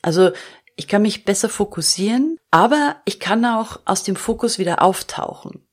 [0.02, 0.32] Also
[0.76, 5.66] ich kann mich besser fokussieren, aber ich kann auch aus dem Fokus wieder auftauchen.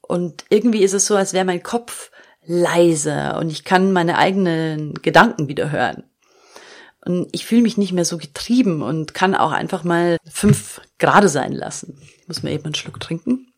[0.00, 2.10] Und irgendwie ist es so, als wäre mein Kopf
[2.46, 6.04] leiser und ich kann meine eigenen Gedanken wieder hören.
[7.04, 11.28] Und ich fühle mich nicht mehr so getrieben und kann auch einfach mal fünf Grade
[11.28, 11.98] sein lassen.
[12.20, 13.52] Ich muss mir eben einen Schluck trinken.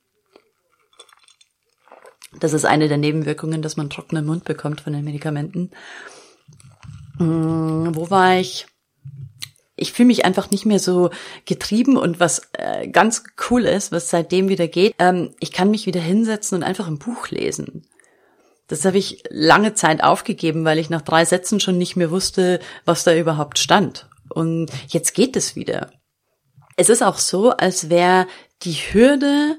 [2.41, 5.71] Das ist eine der Nebenwirkungen, dass man trockenen Mund bekommt von den Medikamenten.
[7.19, 8.67] Hm, wo war ich?
[9.77, 11.11] Ich fühle mich einfach nicht mehr so
[11.45, 15.87] getrieben und was äh, ganz cool ist, was seitdem wieder geht, ähm, ich kann mich
[15.87, 17.87] wieder hinsetzen und einfach ein Buch lesen.
[18.69, 22.59] Das habe ich lange Zeit aufgegeben, weil ich nach drei Sätzen schon nicht mehr wusste,
[22.85, 24.09] was da überhaupt stand.
[24.29, 25.93] Und jetzt geht es wieder.
[26.77, 28.27] Es ist auch so, als wäre
[28.63, 29.57] die Hürde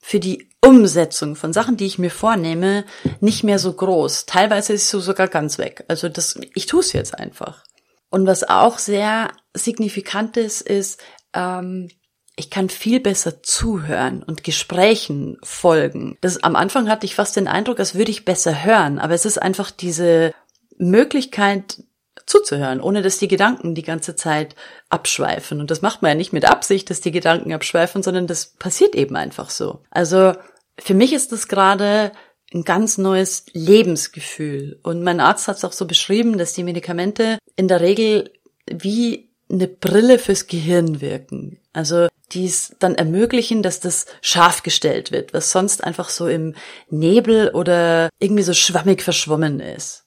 [0.00, 2.84] für die Umsetzung von Sachen, die ich mir vornehme,
[3.20, 4.26] nicht mehr so groß.
[4.26, 5.84] Teilweise ist sie sogar ganz weg.
[5.88, 7.62] Also das, ich tue es jetzt einfach.
[8.10, 11.00] Und was auch sehr signifikant ist, ist,
[11.32, 11.88] ähm,
[12.36, 16.18] ich kann viel besser zuhören und Gesprächen folgen.
[16.20, 19.24] Das, am Anfang hatte ich fast den Eindruck, als würde ich besser hören, aber es
[19.24, 20.34] ist einfach diese
[20.76, 21.82] Möglichkeit
[22.26, 24.54] zuzuhören, ohne dass die Gedanken die ganze Zeit
[24.90, 25.60] abschweifen.
[25.60, 28.94] Und das macht man ja nicht mit Absicht, dass die Gedanken abschweifen, sondern das passiert
[28.94, 29.80] eben einfach so.
[29.90, 30.34] Also
[30.78, 32.12] für mich ist das gerade
[32.52, 34.78] ein ganz neues Lebensgefühl.
[34.82, 38.32] Und mein Arzt hat es auch so beschrieben, dass die Medikamente in der Regel
[38.66, 41.60] wie eine Brille fürs Gehirn wirken.
[41.72, 46.54] Also die es dann ermöglichen, dass das scharf gestellt wird, was sonst einfach so im
[46.90, 50.04] Nebel oder irgendwie so schwammig verschwommen ist.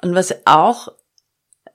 [0.00, 0.88] Und was auch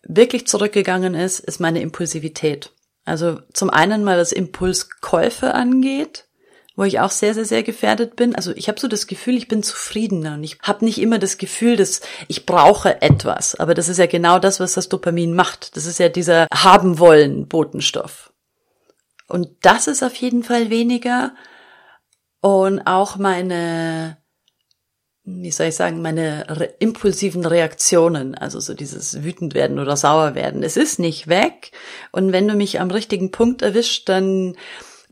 [0.02, 2.72] wirklich zurückgegangen ist, ist meine Impulsivität.
[3.06, 6.25] Also zum einen mal was Impulskäufe angeht,
[6.76, 8.36] wo ich auch sehr, sehr, sehr gefährdet bin.
[8.36, 11.38] Also ich habe so das Gefühl, ich bin zufriedener und ich habe nicht immer das
[11.38, 13.56] Gefühl, dass ich brauche etwas.
[13.56, 15.78] Aber das ist ja genau das, was das Dopamin macht.
[15.78, 18.34] Das ist ja dieser haben wollen Botenstoff.
[19.28, 21.34] Und das ist auf jeden Fall weniger.
[22.42, 24.18] Und auch meine,
[25.24, 30.36] wie soll ich sagen, meine re impulsiven Reaktionen, also so dieses wütend werden oder sauer
[30.36, 30.62] werden.
[30.62, 31.72] Es ist nicht weg.
[32.12, 34.58] Und wenn du mich am richtigen Punkt erwischt, dann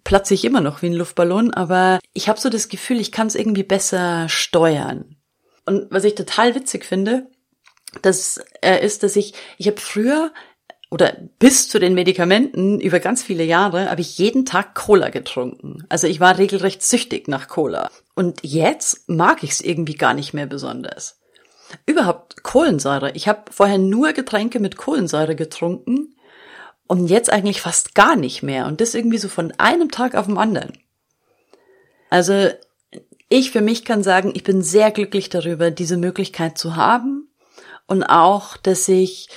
[0.04, 3.28] platze ich immer noch wie ein Luftballon, aber ich habe so das Gefühl, ich kann
[3.28, 5.16] es irgendwie besser steuern.
[5.66, 7.28] Und was ich total witzig finde,
[8.02, 10.32] das äh, ist, dass ich, ich habe früher
[10.94, 15.86] oder bis zu den Medikamenten über ganz viele Jahre habe ich jeden Tag Cola getrunken.
[15.90, 17.90] Also ich war regelrecht süchtig nach Cola.
[18.14, 21.20] Und jetzt mag ich es irgendwie gar nicht mehr besonders.
[21.88, 23.12] Überhaupt Kohlensäure.
[23.16, 26.13] Ich habe vorher nur Getränke mit Kohlensäure getrunken
[26.94, 28.68] und jetzt eigentlich fast gar nicht mehr.
[28.68, 30.78] Und das irgendwie so von einem Tag auf den anderen.
[32.12, 32.52] Also
[33.30, 37.30] ich für mich kann sagen, ich bin sehr glücklich darüber, diese Möglichkeit zu haben.
[37.88, 39.30] Und auch, dass ich,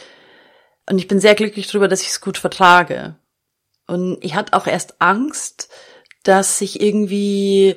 [0.84, 3.16] und ich bin sehr glücklich darüber, dass ich es gut vertrage.
[3.86, 5.70] Und ich hatte auch erst Angst,
[6.24, 7.76] dass ich irgendwie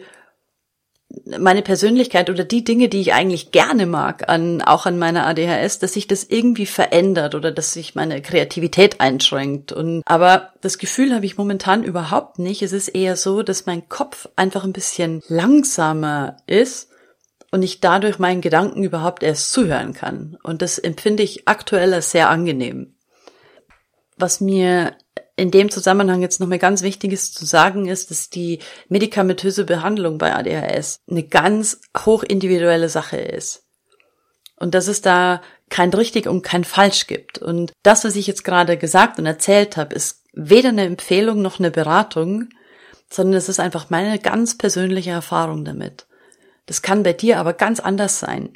[1.25, 5.79] meine Persönlichkeit oder die Dinge, die ich eigentlich gerne mag, an, auch an meiner ADHS,
[5.79, 9.71] dass sich das irgendwie verändert oder dass sich meine Kreativität einschränkt.
[9.71, 12.61] Und, aber das Gefühl habe ich momentan überhaupt nicht.
[12.61, 16.89] Es ist eher so, dass mein Kopf einfach ein bisschen langsamer ist
[17.51, 20.37] und ich dadurch meinen Gedanken überhaupt erst zuhören kann.
[20.43, 22.93] Und das empfinde ich aktuell als sehr angenehm.
[24.17, 24.95] Was mir
[25.39, 30.36] in dem Zusammenhang jetzt nochmal ganz Wichtiges zu sagen ist, dass die medikamentöse Behandlung bei
[30.36, 33.63] ADHS eine ganz hoch individuelle Sache ist.
[34.58, 37.38] Und dass es da kein richtig und kein falsch gibt.
[37.38, 41.60] Und das, was ich jetzt gerade gesagt und erzählt habe, ist weder eine Empfehlung noch
[41.60, 42.49] eine Beratung,
[43.10, 46.08] sondern es ist einfach meine ganz persönliche Erfahrung damit.
[46.65, 48.54] Das kann bei dir aber ganz anders sein.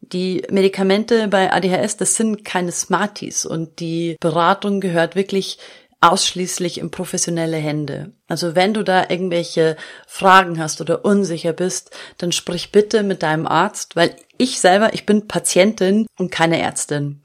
[0.00, 5.58] Die Medikamente bei ADHS, das sind keine Smarties und die Beratung gehört wirklich
[6.00, 8.12] ausschließlich in professionelle Hände.
[8.28, 13.46] Also wenn du da irgendwelche Fragen hast oder unsicher bist, dann sprich bitte mit deinem
[13.46, 17.22] Arzt, weil ich selber, ich bin Patientin und keine Ärztin.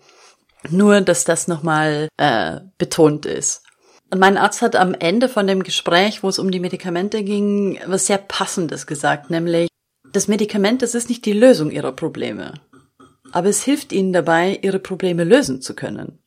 [0.69, 3.63] Nur, dass das nochmal äh, betont ist.
[4.11, 7.79] Und mein Arzt hat am Ende von dem Gespräch, wo es um die Medikamente ging,
[7.85, 9.69] was sehr Passendes gesagt, nämlich,
[10.11, 12.53] das Medikament, das ist nicht die Lösung ihrer Probleme
[13.31, 16.19] aber es hilft ihnen dabei, ihre Probleme lösen zu können.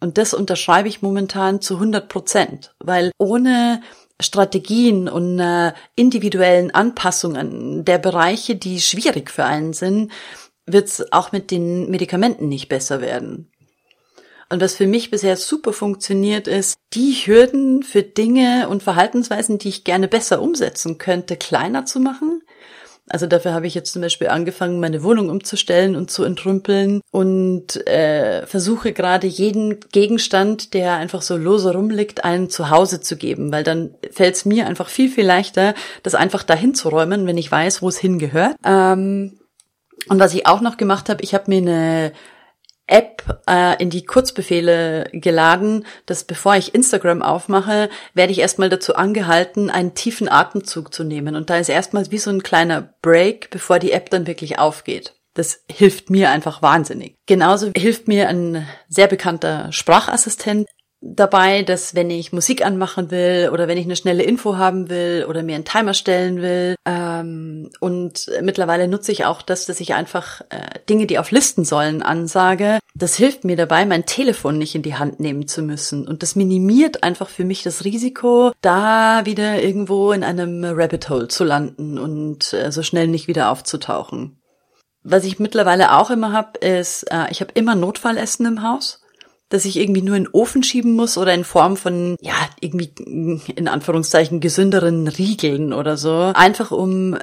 [0.00, 3.82] Und das unterschreibe ich momentan zu 100 Prozent, weil ohne
[4.20, 10.12] Strategien und äh, individuellen Anpassungen der Bereiche, die schwierig für einen sind,
[10.66, 13.50] wird es auch mit den Medikamenten nicht besser werden.
[14.50, 19.68] Und was für mich bisher super funktioniert ist, die Hürden für Dinge und Verhaltensweisen, die
[19.68, 22.42] ich gerne besser umsetzen könnte, kleiner zu machen
[23.10, 27.86] also dafür habe ich jetzt zum Beispiel angefangen, meine Wohnung umzustellen und zu entrümpeln und
[27.86, 33.64] äh, versuche gerade jeden Gegenstand, der einfach so lose rumliegt, ein Zuhause zu geben, weil
[33.64, 37.50] dann fällt es mir einfach viel, viel leichter, das einfach dahin zu räumen, wenn ich
[37.50, 38.56] weiß, wo es hingehört.
[38.64, 39.38] Ähm,
[40.08, 42.12] und was ich auch noch gemacht habe, ich habe mir eine
[42.88, 48.96] App äh, in die Kurzbefehle geladen, dass bevor ich Instagram aufmache, werde ich erstmal dazu
[48.96, 51.36] angehalten, einen tiefen Atemzug zu nehmen.
[51.36, 55.14] Und da ist erstmal wie so ein kleiner Break, bevor die App dann wirklich aufgeht.
[55.34, 57.14] Das hilft mir einfach wahnsinnig.
[57.26, 60.66] Genauso hilft mir ein sehr bekannter Sprachassistent.
[61.00, 65.26] Dabei, dass wenn ich Musik anmachen will oder wenn ich eine schnelle Info haben will
[65.28, 66.74] oder mir einen Timer stellen will.
[66.84, 71.64] Ähm, und mittlerweile nutze ich auch das, dass ich einfach äh, Dinge, die auf Listen
[71.64, 72.80] sollen, ansage.
[72.94, 76.08] Das hilft mir dabei, mein Telefon nicht in die Hand nehmen zu müssen.
[76.08, 81.28] Und das minimiert einfach für mich das Risiko, da wieder irgendwo in einem Rabbit Hole
[81.28, 84.40] zu landen und äh, so schnell nicht wieder aufzutauchen.
[85.04, 89.00] Was ich mittlerweile auch immer habe, ist, äh, ich habe immer Notfallessen im Haus
[89.48, 92.92] dass ich irgendwie nur in den Ofen schieben muss oder in Form von, ja, irgendwie
[93.54, 96.32] in Anführungszeichen gesünderen Riegeln oder so.
[96.34, 97.16] Einfach um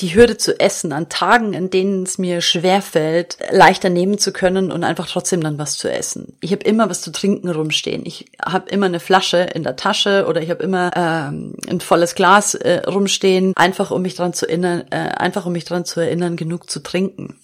[0.00, 4.32] die Hürde zu essen an Tagen, in denen es mir schwer fällt, leichter nehmen zu
[4.32, 6.36] können und einfach trotzdem dann was zu essen.
[6.40, 8.04] Ich habe immer was zu trinken rumstehen.
[8.06, 12.14] Ich habe immer eine Flasche in der Tasche oder ich habe immer ähm, ein volles
[12.14, 16.00] Glas äh, rumstehen, einfach um mich dran zu erinnern, äh, einfach um mich dran zu
[16.00, 17.38] erinnern, genug zu trinken.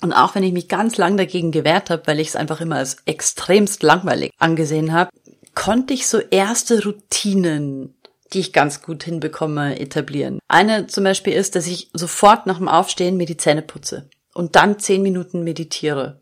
[0.00, 2.76] Und auch wenn ich mich ganz lang dagegen gewehrt habe, weil ich es einfach immer
[2.76, 5.10] als extremst langweilig angesehen habe,
[5.54, 7.94] konnte ich so erste Routinen,
[8.32, 10.38] die ich ganz gut hinbekomme, etablieren.
[10.46, 14.54] Eine zum Beispiel ist, dass ich sofort nach dem Aufstehen mir die Zähne putze und
[14.54, 16.20] dann zehn Minuten meditiere.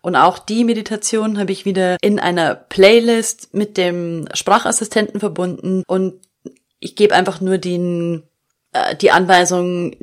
[0.00, 6.14] Und auch die Meditation habe ich wieder in einer Playlist mit dem Sprachassistenten verbunden und
[6.80, 8.24] ich gebe einfach nur den,
[8.72, 9.94] äh, die Anweisung,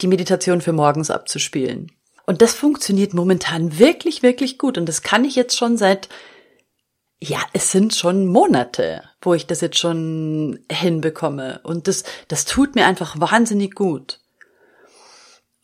[0.00, 1.92] die Meditation für morgens abzuspielen.
[2.28, 4.76] Und das funktioniert momentan wirklich, wirklich gut.
[4.76, 6.10] Und das kann ich jetzt schon seit,
[7.18, 11.60] ja, es sind schon Monate, wo ich das jetzt schon hinbekomme.
[11.62, 14.20] Und das, das tut mir einfach wahnsinnig gut.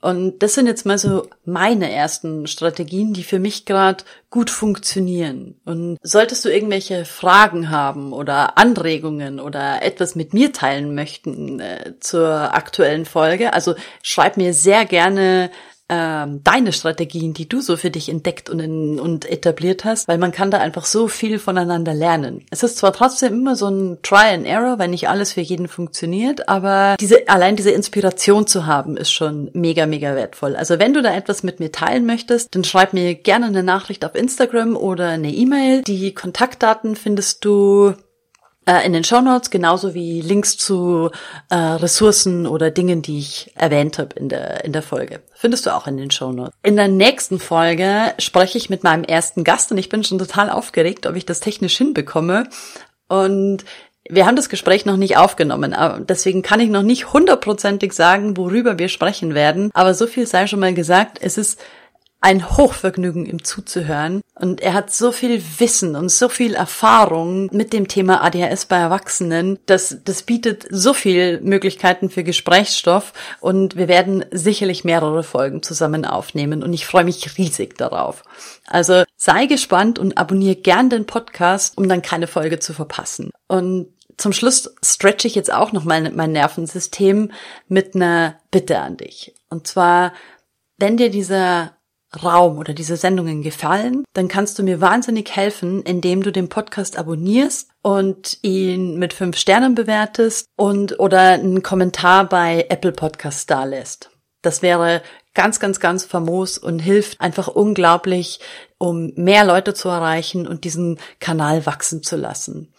[0.00, 5.60] Und das sind jetzt mal so meine ersten Strategien, die für mich gerade gut funktionieren.
[5.66, 11.94] Und solltest du irgendwelche Fragen haben oder Anregungen oder etwas mit mir teilen möchten äh,
[12.00, 15.50] zur aktuellen Folge, also schreib mir sehr gerne
[15.94, 20.18] ähm, deine Strategien, die du so für dich entdeckt und, in, und etabliert hast, weil
[20.18, 22.44] man kann da einfach so viel voneinander lernen.
[22.50, 25.68] Es ist zwar trotzdem immer so ein Try and Error, weil nicht alles für jeden
[25.68, 30.56] funktioniert, aber diese, allein diese Inspiration zu haben, ist schon mega, mega wertvoll.
[30.56, 34.04] Also wenn du da etwas mit mir teilen möchtest, dann schreib mir gerne eine Nachricht
[34.04, 35.82] auf Instagram oder eine E-Mail.
[35.82, 37.94] Die Kontaktdaten findest du
[38.66, 41.10] äh, in den Show Notes genauso wie Links zu
[41.50, 45.20] äh, Ressourcen oder Dingen, die ich erwähnt habe in der, in der Folge.
[45.34, 46.54] Findest du auch in den Show Notes.
[46.62, 50.50] In der nächsten Folge spreche ich mit meinem ersten Gast und ich bin schon total
[50.50, 52.48] aufgeregt, ob ich das technisch hinbekomme.
[53.08, 53.64] Und
[54.08, 55.74] wir haben das Gespräch noch nicht aufgenommen,
[56.06, 59.70] deswegen kann ich noch nicht hundertprozentig sagen, worüber wir sprechen werden.
[59.72, 61.58] Aber so viel sei schon mal gesagt, es ist
[62.24, 64.22] ein Hochvergnügen, ihm zuzuhören.
[64.34, 68.78] Und er hat so viel Wissen und so viel Erfahrung mit dem Thema ADHS bei
[68.78, 75.62] Erwachsenen, dass das bietet so viel Möglichkeiten für Gesprächsstoff und wir werden sicherlich mehrere Folgen
[75.62, 78.24] zusammen aufnehmen und ich freue mich riesig darauf.
[78.66, 83.32] Also sei gespannt und abonniere gern den Podcast, um dann keine Folge zu verpassen.
[83.48, 87.32] Und zum Schluss stretche ich jetzt auch noch mal mein Nervensystem
[87.68, 89.34] mit einer Bitte an dich.
[89.50, 90.14] Und zwar,
[90.78, 91.74] wenn dir dieser
[92.22, 96.98] Raum oder diese Sendungen gefallen, dann kannst du mir wahnsinnig helfen, indem du den Podcast
[96.98, 103.64] abonnierst und ihn mit fünf Sternen bewertest und oder einen Kommentar bei Apple Podcasts da
[103.64, 104.10] lässt.
[104.42, 105.02] Das wäre
[105.32, 108.40] ganz, ganz, ganz famos und hilft einfach unglaublich,
[108.78, 112.72] um mehr Leute zu erreichen und diesen Kanal wachsen zu lassen.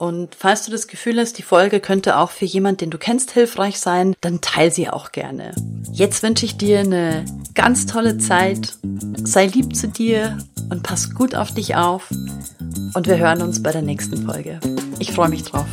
[0.00, 3.32] Und falls du das Gefühl hast, die Folge könnte auch für jemanden, den du kennst,
[3.32, 5.54] hilfreich sein, dann teile sie auch gerne.
[5.92, 8.72] Jetzt wünsche ich dir eine ganz tolle Zeit.
[9.22, 10.38] Sei lieb zu dir
[10.70, 12.08] und pass gut auf dich auf.
[12.94, 14.58] Und wir hören uns bei der nächsten Folge.
[14.98, 15.68] Ich freue mich drauf.